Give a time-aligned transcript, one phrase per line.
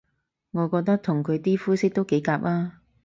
[0.49, 2.71] 我覺得同佢啲膚色都幾夾吖